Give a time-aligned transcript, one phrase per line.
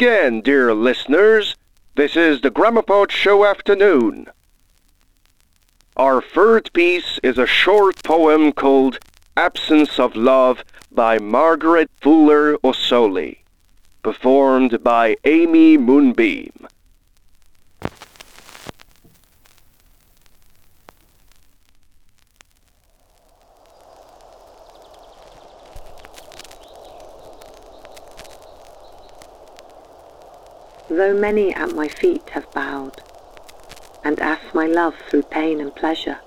[0.00, 1.56] again, dear listeners.
[1.96, 4.28] This is the Grammopod Show Afternoon.
[5.96, 9.00] Our third piece is a short poem called
[9.36, 13.38] Absence of Love by Margaret Fuller Ossoli,
[14.04, 16.68] performed by Amy Moonbeam.
[30.90, 33.02] Though many at my feet have bowed,
[34.02, 36.18] and asked my love through pain and pleasure,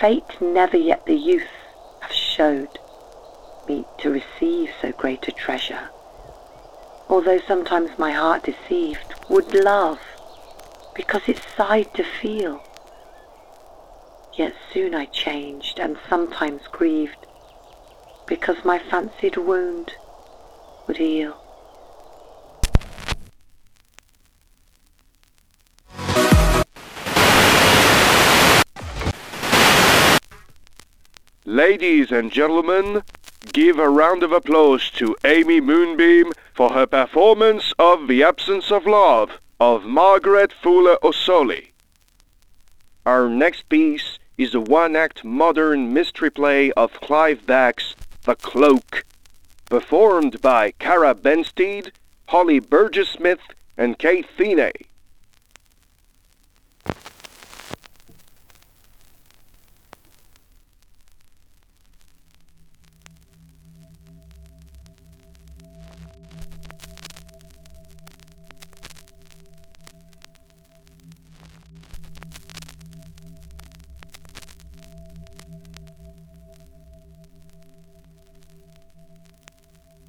[0.00, 1.48] Fate never yet the youth
[2.00, 2.78] have showed
[3.68, 5.88] me to receive so great a treasure.
[7.08, 10.00] Although sometimes my heart deceived would love,
[10.94, 12.62] because it sighed to feel.
[14.34, 17.26] Yet soon I changed and sometimes grieved,
[18.26, 19.92] because my fancied wound
[20.86, 21.47] would heal.
[31.48, 33.02] Ladies and gentlemen,
[33.54, 38.86] give a round of applause to Amy Moonbeam for her performance of The Absence of
[38.86, 41.68] Love of Margaret Fuller Ossoli.
[43.06, 49.04] Our next piece is a one-act modern mystery play of Clifford Bax's The Cloak,
[49.70, 51.92] performed by Cara Bensteed,
[52.26, 53.40] Holly Burgess-Smith,
[53.74, 54.72] and Kate Thiene.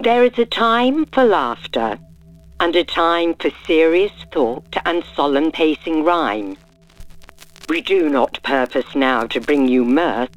[0.02, 2.00] There is a time for laughter,
[2.62, 6.56] and a time for serious thought and solemn pacing rhyme.
[7.68, 10.30] We do not purpose now to bring you mirth,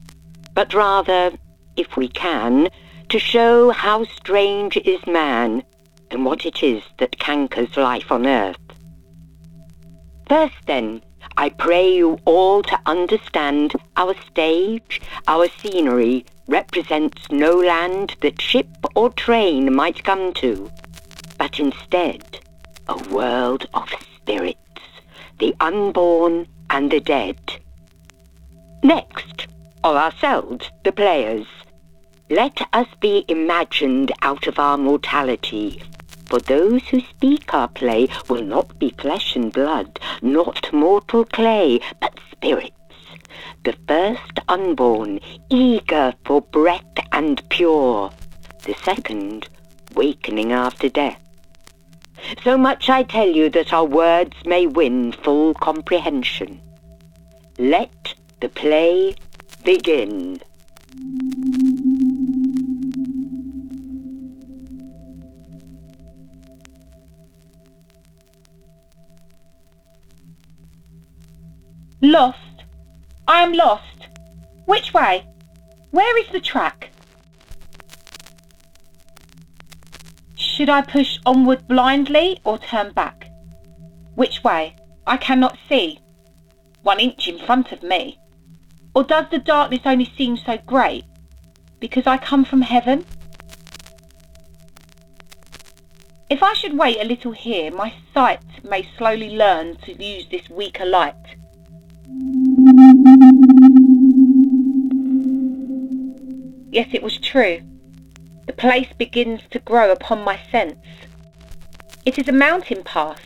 [0.52, 1.30] but rather,
[1.76, 2.70] if we can,
[3.08, 5.62] to show how strange is man,
[6.10, 8.58] and what it is that cankers life on earth.
[10.28, 11.02] First then,
[11.36, 18.68] I pray you all to understand our stage, our scenery, represents no land that ship
[18.94, 20.70] or train might come to,
[21.38, 22.22] but instead
[22.88, 24.58] a world of spirits,
[25.38, 27.40] the unborn and the dead.
[28.82, 29.46] Next,
[29.82, 31.46] are ourselves, the players.
[32.28, 35.82] Let us be imagined out of our mortality,
[36.26, 41.80] for those who speak our play will not be flesh and blood, not mortal clay,
[42.00, 42.81] but spirits
[43.64, 45.20] the first unborn,
[45.50, 48.10] eager for breath and pure,
[48.64, 49.48] the second,
[49.94, 51.20] wakening after death.
[52.44, 56.60] So much I tell you that our words may win full comprehension.
[57.58, 59.14] Let the play
[59.64, 60.40] begin.
[72.04, 72.41] Lost
[73.32, 74.08] I am lost.
[74.66, 75.26] Which way?
[75.90, 76.90] Where is the track?
[80.36, 83.30] Should I push onward blindly or turn back?
[84.16, 84.76] Which way?
[85.06, 86.00] I cannot see.
[86.82, 88.18] One inch in front of me.
[88.94, 91.06] Or does the darkness only seem so great
[91.80, 93.06] because I come from heaven?
[96.28, 100.50] If I should wait a little here, my sight may slowly learn to use this
[100.50, 101.41] weaker light.
[106.72, 107.60] Yes, it was true.
[108.46, 110.78] The place begins to grow upon my sense.
[112.06, 113.20] It is a mountain pass,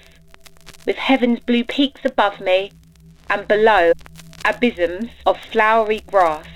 [0.84, 2.72] with heaven's blue peaks above me,
[3.30, 3.92] and below
[4.44, 6.48] abysms of flowery grass.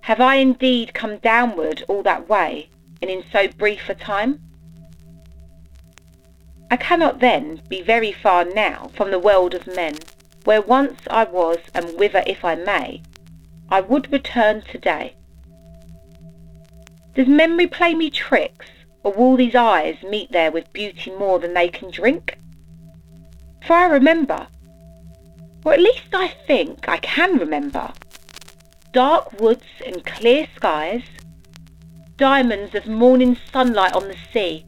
[0.00, 2.68] Have I indeed come downward all that way,
[3.00, 4.40] and in so brief a time?
[6.72, 9.94] I cannot then be very far now from the world of men,
[10.42, 13.02] where once I was, and whither, if I may,
[13.68, 15.16] I would return today.
[17.14, 18.66] Does memory play me tricks,
[19.02, 22.38] or will these eyes meet there with beauty more than they can drink?
[23.66, 24.46] For I remember,
[25.64, 27.92] or at least I think I can remember,
[28.92, 31.02] dark woods and clear skies,
[32.16, 34.64] diamonds of morning sunlight on the sea,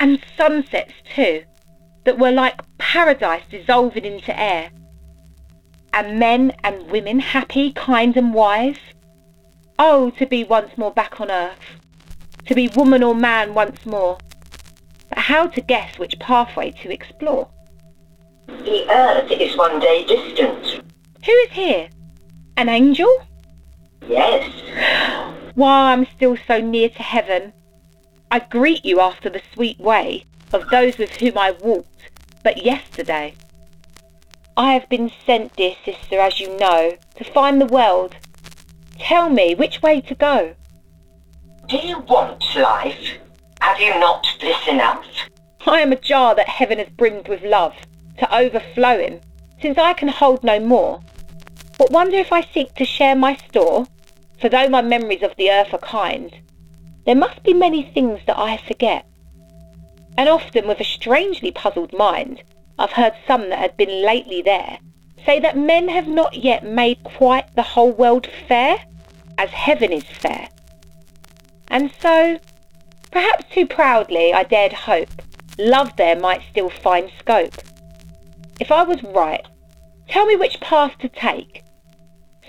[0.00, 1.42] and sunsets too,
[2.04, 4.70] that were like paradise dissolving into air,
[5.96, 8.76] and men and women happy, kind and wise.
[9.78, 11.80] Oh, to be once more back on earth,
[12.44, 14.18] to be woman or man once more.
[15.08, 17.48] But how to guess which pathway to explore?
[18.46, 20.82] The Earth is one day distant.
[21.24, 21.88] Who is here?
[22.58, 23.26] An angel?
[24.06, 24.52] Yes.
[25.54, 27.54] While I'm still so near to heaven,
[28.30, 32.10] I greet you after the sweet way of those with whom I walked
[32.44, 33.34] but yesterday.
[34.58, 38.16] I have been sent, dear sister, as you know, to find the world.
[38.98, 40.54] Tell me which way to go.
[41.68, 43.18] Do you want life?
[43.60, 45.04] Have you not bliss enough?
[45.66, 47.74] I am a jar that heaven has brimmed with love,
[48.18, 49.20] to overflowing,
[49.60, 51.00] since I can hold no more.
[51.76, 53.86] But wonder if I seek to share my store?
[54.40, 56.34] For though my memories of the earth are kind,
[57.04, 59.06] there must be many things that I forget.
[60.16, 62.42] And often with a strangely puzzled mind,
[62.78, 64.78] I've heard some that had been lately there
[65.24, 68.76] say that men have not yet made quite the whole world fair,
[69.38, 70.48] as heaven is fair.
[71.68, 72.38] And so,
[73.10, 75.08] perhaps too proudly, I dared hope
[75.58, 77.54] love there might still find scope.
[78.60, 79.44] If I was right,
[80.08, 81.62] tell me which path to take.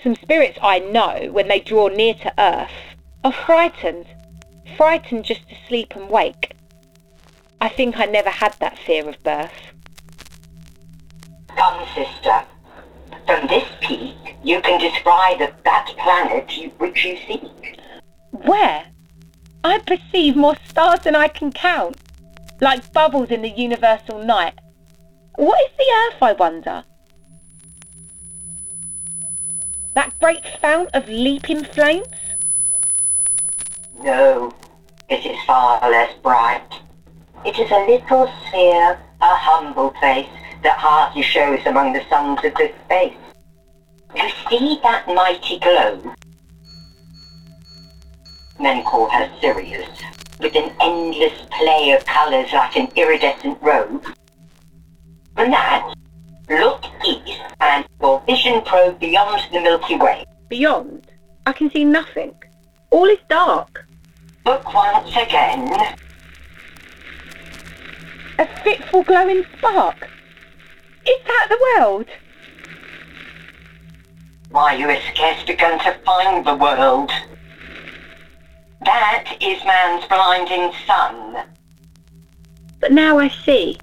[0.04, 2.72] Some spirits I know, when they draw near to earth,
[3.24, 4.06] are frightened,
[4.76, 6.54] frightened just to sleep and wake.
[7.60, 9.74] I think I never had that fear of birth.
[11.58, 12.44] Come, sister.
[13.26, 17.80] From this peak, you can descry the, that planet you, which you seek.
[18.32, 18.86] Where?
[19.64, 21.98] I perceive more stars than I can count,
[22.62, 24.54] like bubbles in the universal night.
[25.36, 26.84] What is the earth, I wonder?
[29.96, 32.08] That great fount of leaping flames?
[34.04, 34.54] No,
[35.10, 36.70] it is far less bright.
[37.44, 40.30] It is a little sphere, a humble place
[40.64, 43.14] that hardly shows among the suns of this space.
[44.16, 46.14] You see that mighty globe?
[48.60, 49.88] Men call her Sirius,
[50.40, 54.04] with an endless play of colours like an iridescent robe.
[55.36, 55.94] From that,
[56.50, 60.26] look east and your vision probe beyond the Milky Way.
[60.50, 61.08] Beyond?
[61.46, 62.34] I can see nothing.
[62.90, 63.86] All is dark.
[64.46, 65.96] Look once again.
[68.40, 70.10] A fitful glowing spark.
[71.08, 72.06] Is that the world?
[74.52, 77.12] Why, you have scarce begun to find the world.
[78.84, 81.46] That is man's blinding sun.
[82.80, 83.78] But now I see.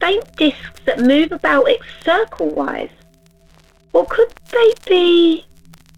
[0.00, 2.90] Faint discs that move about it circle-wise.
[3.92, 5.46] Or could they be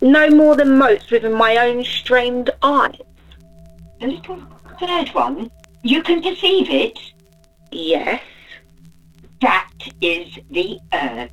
[0.01, 2.97] no more than motes within my own strained eyes?
[4.01, 4.43] The little
[4.79, 5.51] third one,
[5.83, 6.99] you can perceive it.
[7.71, 8.23] Yes.
[9.45, 9.69] That
[10.01, 11.31] is the earth.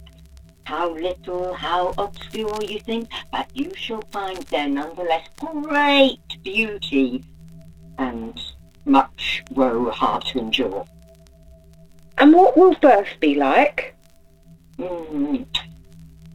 [0.66, 7.24] How little, how obscure you think, but you shall find there nonetheless great beauty
[7.98, 8.38] and
[8.84, 10.86] much woe hard to endure.
[12.18, 13.96] And what will birth be like?
[14.78, 15.46] Mm.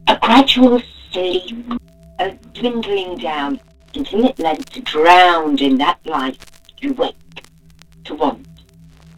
[0.07, 0.81] A gradual
[1.11, 1.73] sleep,
[2.17, 3.59] a dwindling down
[3.93, 6.43] until at length drowned in that light
[6.79, 7.43] you wake
[8.05, 8.47] to want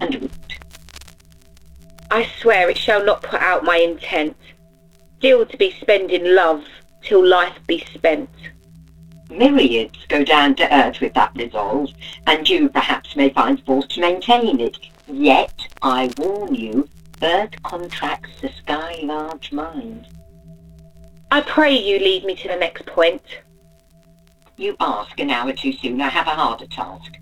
[0.02, 0.30] and.
[2.12, 4.36] I swear it shall not put out my intent,
[5.20, 6.64] still to be spent in love
[7.02, 8.30] till life be spent.
[9.30, 11.92] Myriads go down to earth with that resolve,
[12.26, 14.78] and you perhaps may find force to maintain it.
[15.08, 16.90] Yet, I warn you,
[17.22, 20.08] earth contracts the sky large mind.
[21.32, 23.22] I pray you lead me to the next point.
[24.58, 26.02] You ask an hour too soon.
[26.02, 27.14] I have a harder task.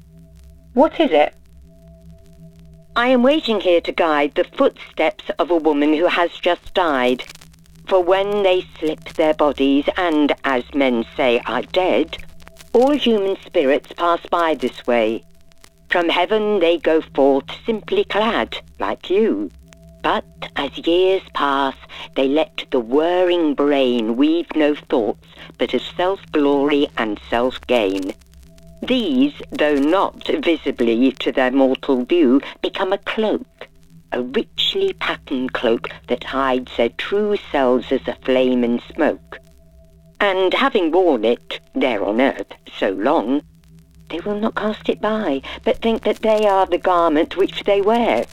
[0.73, 1.35] What is it?
[2.97, 7.23] I am waiting here to guide the footsteps of a woman who has just died.
[7.85, 12.17] For when they slip their bodies and, as men say, are dead,
[12.73, 15.23] all human spirits pass by this way.
[15.91, 19.51] From heaven they go forth simply clad, like you.
[20.01, 20.25] But
[20.55, 21.75] as years pass,
[22.15, 25.27] they let the whirring brain weave no thoughts
[25.59, 28.15] but of self-glory and self-gain.
[28.81, 33.67] These, though not visibly to their mortal view, become a cloak,
[34.11, 39.39] a richly patterned cloak that hides their true selves as a flame and smoke.
[40.19, 43.43] And having worn it, there on earth, so long,
[44.09, 47.81] they will not cast it by, but think that they are the garment which they
[47.81, 48.25] wear.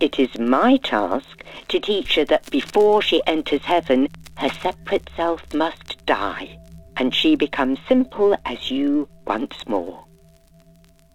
[0.00, 5.52] It is my task to teach her that before she enters heaven, her separate self
[5.54, 6.58] must die
[6.96, 10.04] and she becomes simple as you once more.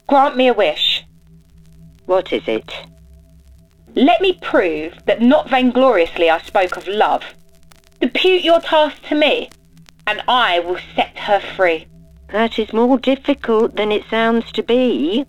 [0.07, 1.05] Grant me a wish.
[2.05, 2.73] What is it?
[3.95, 7.23] Let me prove that not vaingloriously I spoke of love.
[7.99, 9.49] Depute your task to me,
[10.07, 11.87] and I will set her free.
[12.31, 15.25] That is more difficult than it sounds to be.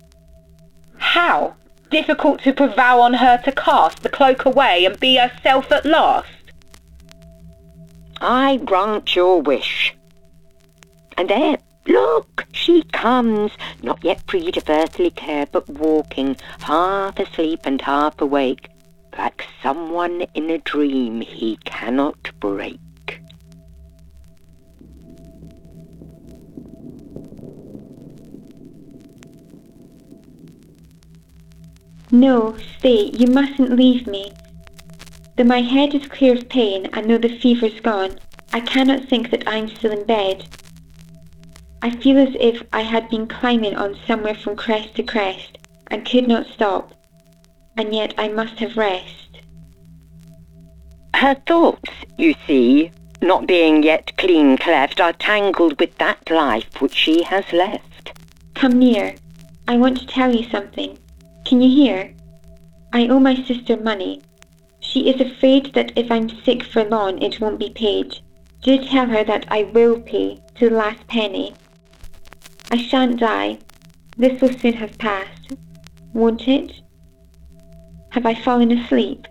[0.97, 1.55] How?
[1.89, 6.29] Difficult to prevail on her to cast the cloak away and be herself at last?
[8.21, 9.95] I grant your wish.
[11.17, 17.61] And there, look, she comes, not yet freed of earthly care, but walking, half asleep
[17.65, 18.69] and half awake,
[19.17, 22.79] like someone in a dream he cannot break.
[32.11, 34.31] No, stay, you mustn't leave me.
[35.35, 38.19] Though my head is clear of pain and though the fever's gone,
[38.53, 40.47] I cannot think that I'm still in bed.
[41.83, 46.05] I feel as if I had been climbing on somewhere from crest to crest, and
[46.05, 46.93] could not stop,
[47.75, 49.41] and yet I must have rest.
[51.13, 52.89] Her thoughts, you see,
[53.21, 58.17] not being yet clean cleft, are tangled with that life which she has left.
[58.53, 59.15] Come near.
[59.67, 60.97] I want to tell you something.
[61.43, 62.13] Can you hear?
[62.93, 64.21] I owe my sister money.
[64.79, 68.19] She is afraid that if I'm sick for long it won't be paid.
[68.61, 71.53] Do tell her that I will pay to the last penny.
[72.73, 73.59] I shan't die.
[74.17, 75.53] This will soon have passed.
[76.13, 76.71] Won't it?
[78.09, 79.27] Have I fallen asleep?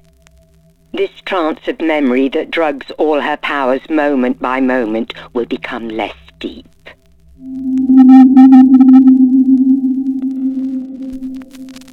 [0.92, 6.14] This trance of memory that drugs all her powers moment by moment will become less
[6.38, 6.68] deep.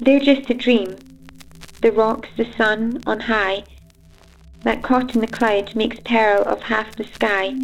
[0.01, 0.97] They're just a dream.
[1.81, 3.63] The rocks, the sun, on high,
[4.61, 7.55] that caught in the cloud makes peril of half the sky.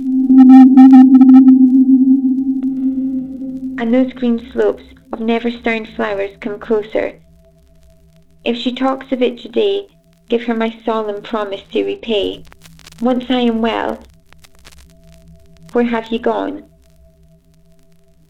[3.78, 7.20] And those green slopes of never-stirring flowers come closer.
[8.44, 9.88] If she talks of it today,
[10.30, 12.44] give her my solemn promise to repay.
[13.02, 14.02] Once I am well,
[15.74, 16.64] where have you gone?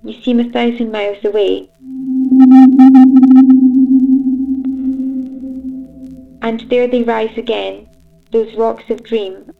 [0.03, 1.69] You seem a thousand miles away.
[6.41, 7.87] And there they rise again,
[8.31, 9.51] those rocks of dream.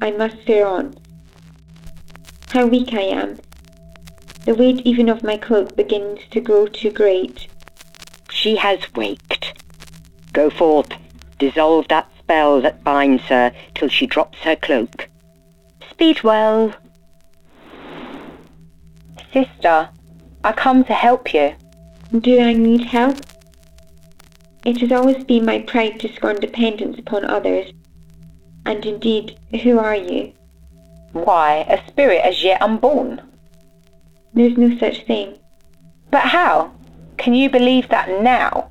[0.00, 0.94] I must fare on.
[2.50, 3.38] How weak I am.
[4.48, 7.48] The weight even of my cloak begins to grow too great.
[8.30, 9.62] She has waked.
[10.32, 10.88] Go forth,
[11.38, 15.10] dissolve that spell that binds her till she drops her cloak.
[15.90, 16.72] Speed well.
[19.34, 19.90] Sister,
[20.42, 21.54] I come to help you.
[22.18, 23.18] Do I need help?
[24.64, 27.70] It has always been my pride to scorn dependence upon others.
[28.64, 30.32] And indeed, who are you?
[31.12, 33.27] Why, a spirit as yet unborn.
[34.34, 35.38] There's no such thing.
[36.10, 36.72] But how?
[37.16, 38.70] Can you believe that now?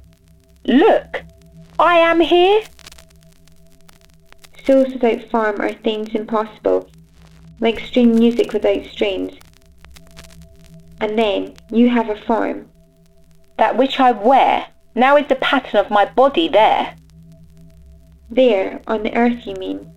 [0.65, 1.23] Look,
[1.79, 2.63] I am here.
[4.65, 6.89] Souls without form are things impossible,
[7.59, 9.37] like string music without strings.
[10.99, 12.69] And then you have a form.
[13.57, 16.95] That which I wear now is the pattern of my body there.
[18.29, 19.91] There, on the earth, you mean?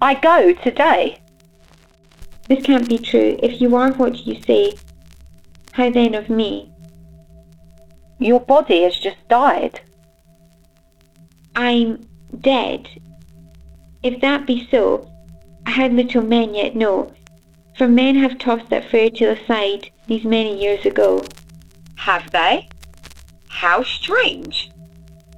[0.00, 1.20] I go today.
[2.48, 3.38] This can't be true.
[3.42, 4.74] If you are what you say,
[5.72, 6.72] how then of me?
[8.18, 9.80] Your body has just died.
[11.54, 12.00] I'm
[12.40, 12.88] dead.
[14.02, 15.10] If that be so,
[15.66, 17.12] how little men yet know,
[17.76, 21.24] for men have tossed that fairy tale aside these many years ago.
[21.96, 22.68] Have they?
[23.48, 24.70] How strange.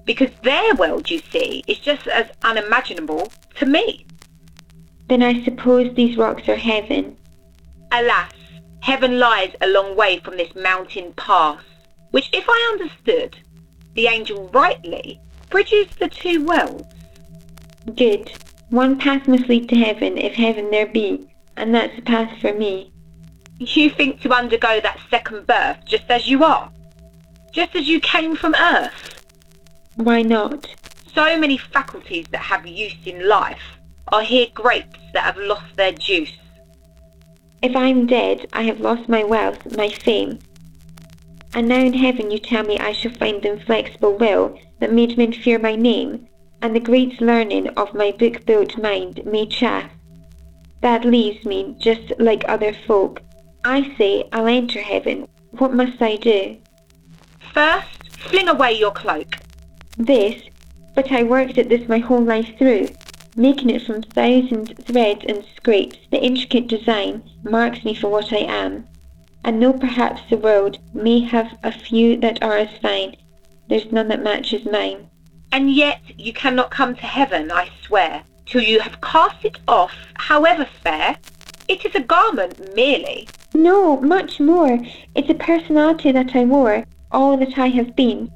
[0.05, 4.07] Because their world, you see, is just as unimaginable to me.
[5.11, 7.17] Then I suppose these rocks are heaven.
[7.91, 8.31] Alas,
[8.81, 11.61] heaven lies a long way from this mountain pass,
[12.13, 13.37] which if I understood,
[13.95, 16.85] the angel rightly, bridges the two worlds.
[17.97, 18.31] Good.
[18.69, 22.55] One path must lead to heaven, if heaven there be, and that's the path for
[22.55, 22.93] me.
[23.59, 26.71] You think to undergo that second birth just as you are?
[27.51, 29.27] just as you came from Earth.
[29.97, 30.69] Why not?
[31.13, 33.80] So many faculties that have use in life
[34.13, 36.33] are here grapes that have lost their juice.
[37.63, 40.39] If I'm dead, I have lost my wealth, my fame.
[41.55, 45.19] And now in heaven you tell me I shall find the inflexible will that made
[45.19, 46.27] men fear my name,
[46.63, 49.91] and the great learning of my book-built mind may chaff.
[50.81, 53.21] That leaves me just like other folk.
[53.65, 55.29] I say I'll enter heaven.
[55.51, 56.57] What must I do?
[57.53, 59.37] First, fling away your cloak.
[59.99, 60.43] This?
[60.95, 62.89] But I worked at this my whole life through,
[63.37, 65.99] making it from thousand threads and scrapes.
[66.11, 68.87] The intricate design marks me for what I am.
[69.45, 73.17] And though perhaps the world may have a few that are as fine,
[73.69, 75.09] there's none that matches mine.
[75.53, 79.95] And yet you cannot come to heaven, I swear, till you have cast it off,
[80.15, 81.17] however fair.
[81.69, 84.79] It is a garment merely, No, much more.
[85.15, 88.31] It's a personality that I wore, all that I have been.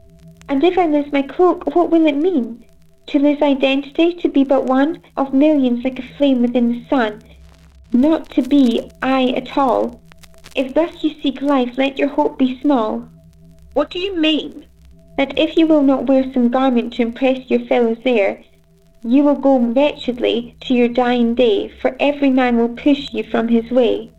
[0.48, 2.64] And if I lose my cloak, what will it mean?
[3.08, 7.22] To lose identity, to be but one of millions like a flame within the sun,
[7.92, 10.02] not to be I at all.
[10.56, 13.08] If thus you seek life, let your hope be small.
[13.74, 14.66] What do you mean?
[15.16, 18.42] That if you will not wear some garment to impress your fellows there,
[19.04, 23.48] you will go wretchedly to your dying day, for every man will push you from
[23.48, 24.10] his way.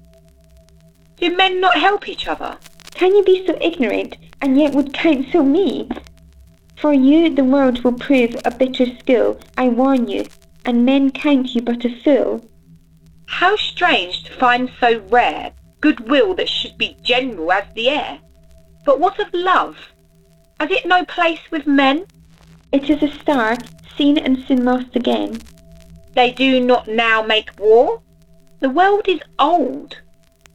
[1.18, 2.58] Do men not help each other?
[2.92, 5.89] Can you be so ignorant, and yet would counsel me?
[6.86, 10.27] For you the world will prove a bitter school, I warn you,
[10.65, 12.48] and men count you but a fool.
[13.25, 15.51] How strange to find so rare
[15.82, 18.20] goodwill that should be general as the air.
[18.86, 19.75] But what of love?
[20.60, 22.06] Has it no place with men?
[22.72, 23.58] It is a star,
[23.98, 25.39] seen and soon lost again.
[26.13, 28.04] They do not now make war?
[28.60, 29.98] The world is old.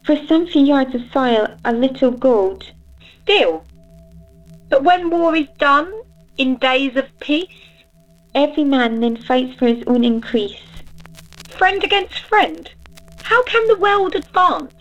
[0.04, 2.70] For some few yards of soil, a little gold.
[3.20, 3.64] Still.
[4.68, 5.92] But when war is done,
[6.36, 7.48] in days of peace,
[8.34, 10.62] Every man then fights for his own increase.
[11.48, 12.70] friend against friend,
[13.22, 14.72] how can the world advance?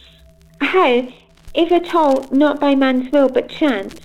[0.62, 1.08] How,
[1.56, 3.96] if at all, not by man's will but chance?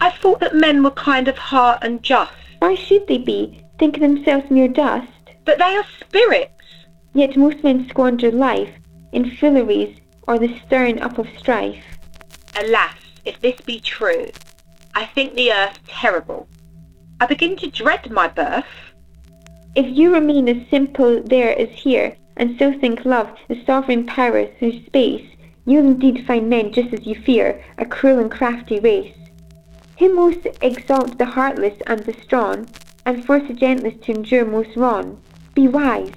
[0.00, 3.98] I thought that men were kind of heart and just, Why should they be, think
[3.98, 5.08] themselves mere dust?
[5.44, 6.62] but they are spirits.
[7.14, 8.70] Yet most men squander life
[9.12, 9.96] in fooleries
[10.28, 11.84] or the stirring up of strife.
[12.54, 12.94] Alas,
[13.24, 14.26] if this be true,
[14.94, 16.46] I think the earth terrible.
[17.20, 18.64] I begin to dread my birth.
[19.74, 24.46] If you remain as simple there as here, and so think love the sovereign power
[24.46, 25.26] through space,
[25.66, 29.16] you'll indeed find men just as you fear, a cruel and crafty race.
[29.98, 32.68] Who most exalt the heartless and the strong,
[33.04, 35.20] and force the gentlest to endure most wrong.
[35.54, 36.12] Be wise,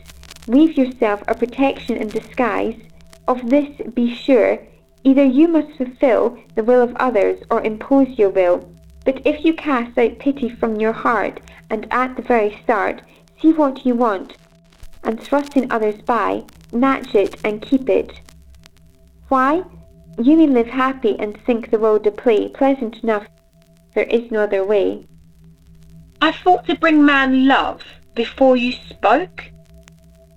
[0.48, 2.80] weave yourself a protection in disguise.
[3.28, 4.60] Of this be sure,
[5.04, 8.70] either you must fulfill the will of others or impose your will.
[9.06, 13.02] But if you cast out pity from your heart, and at the very start
[13.42, 14.38] see what you want,
[15.04, 18.12] and thrusting others by, snatch it and keep it.
[19.30, 19.64] Why?
[20.22, 23.28] You may live happy and think the world a play, pleasant enough.
[23.96, 25.08] There is no other way.
[26.22, 27.82] I thought to bring man love
[28.14, 29.46] before you spoke,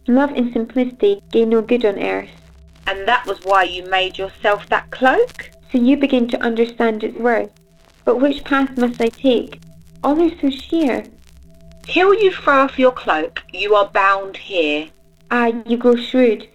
[0.07, 2.29] Love and simplicity gain no good on earth.
[2.87, 5.51] and that was why you made yourself that cloak.
[5.73, 7.51] So you begin to understand its worth.
[8.05, 9.61] But which path must I take?
[10.03, 11.05] All are so sheer.
[11.83, 14.89] Till you throw off your cloak, you are bound here.
[15.31, 16.49] Ah, you grow shrewd.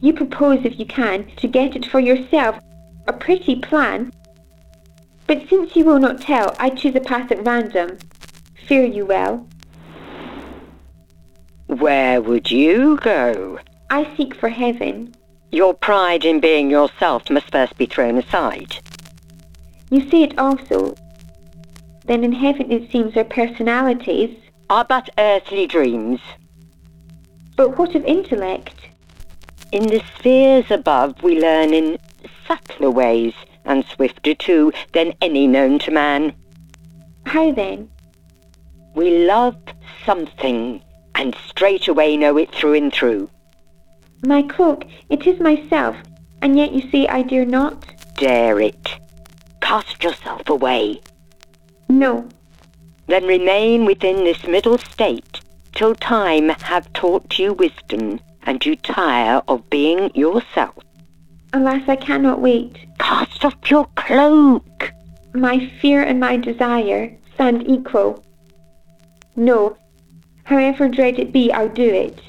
[0.00, 2.58] You propose, if you can, to get it for yourself.
[3.06, 4.12] A pretty plan.
[5.26, 7.98] But since you will not tell, I choose a path at random.
[8.66, 9.46] Fare you well.
[11.66, 13.58] Where would you go?
[13.90, 15.14] I seek for heaven.
[15.52, 18.76] Your pride in being yourself must first be thrown aside.
[19.90, 20.94] You see it also.
[22.04, 24.36] Then in heaven it seems our personalities.
[24.68, 26.20] Are but earthly dreams.
[27.56, 28.74] But what of intellect?
[29.72, 31.98] In the spheres above we learn in
[32.46, 36.34] subtler ways, and swifter too than any known to man.
[37.26, 37.88] How then?
[38.94, 39.56] We love
[40.04, 40.82] something,
[41.14, 43.30] and straightway know it through and through.
[44.24, 45.96] My cloak, it is myself,
[46.42, 47.84] and yet you see I dare not?
[48.16, 48.98] Dare it.
[49.60, 51.00] Cast yourself away.
[51.88, 52.28] No.
[53.06, 55.40] Then remain within this middle state
[55.72, 60.74] till time have taught you wisdom, and you tire of being yourself.
[61.52, 62.78] Alas, I cannot wait.
[62.98, 64.92] Cast off your cloak.
[65.34, 68.24] My fear and my desire stand equal.
[69.36, 69.76] No,
[70.44, 72.20] however dread it be, I'll do it.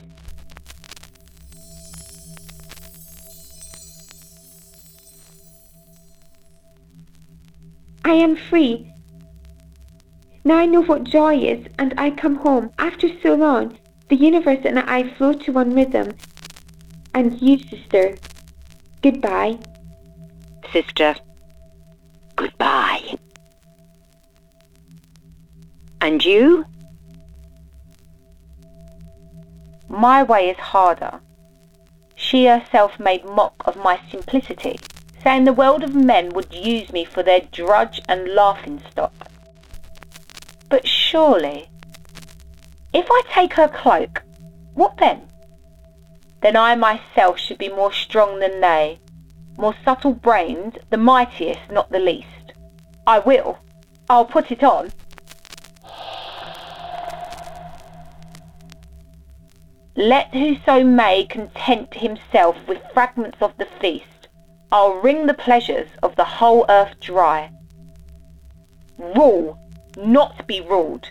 [8.04, 8.92] I am free.
[10.44, 12.72] Now I know what joy is, and I come home.
[12.80, 13.78] After so long,
[14.10, 16.14] the universe and I flow to one rhythm.
[17.14, 18.18] And you, sister,
[19.02, 19.60] goodbye.
[20.72, 21.16] Sister,
[22.36, 23.18] goodbye.
[26.02, 26.66] And you?
[29.88, 31.20] My way is harder.
[32.16, 34.80] She herself made mock of my simplicity,
[35.24, 39.14] saying the world of men would use me for their drudge and laughing stock.
[40.70, 41.70] But surely,
[42.94, 44.24] if I take her cloak,
[44.74, 45.28] what then?
[46.42, 49.00] Then I myself should be more strong than they,
[49.58, 52.54] more subtle brained, the mightiest, not the least.
[53.06, 53.60] I will.
[54.10, 54.92] I'll put it on.
[59.96, 64.21] Let whoso may content himself with fragments of the feast,
[64.74, 67.52] I'll wring the pleasures of the whole earth dry.
[68.98, 69.60] Rule,
[69.98, 71.10] not be ruled.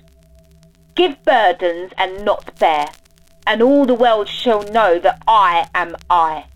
[0.94, 2.87] Give burdens and not bear,
[3.46, 6.46] and all the world shall know that I am I.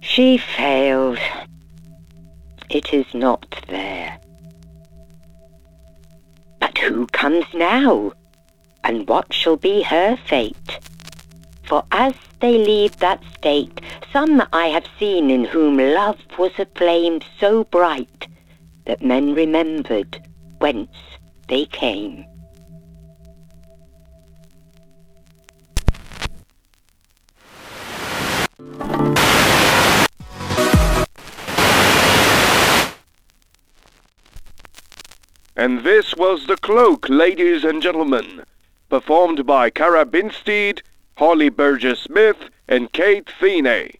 [0.00, 1.18] She failed.
[2.70, 4.20] It is not there.
[6.60, 8.12] But who comes now?
[8.84, 10.78] And what shall be her fate?
[11.68, 16.64] For as they leave that state, some I have seen in whom love was a
[16.64, 18.26] flame so bright
[18.86, 20.18] that men remembered
[20.60, 20.96] whence
[21.46, 22.24] they came.
[35.54, 38.44] And this was The Cloak, ladies and gentlemen,
[38.88, 40.80] performed by Cara Binstead,
[41.18, 42.36] Holly Burgess Smith,
[42.68, 43.98] and Kate Feeney.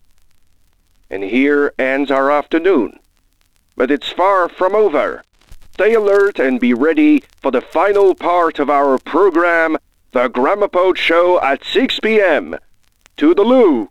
[1.10, 3.00] And here ends our afternoon.
[3.76, 5.24] But it's far from over.
[5.72, 9.78] Stay alert and be ready for the final part of our program,
[10.12, 12.56] The Grammopod Show at 6 p.m.
[13.16, 13.90] To the loo!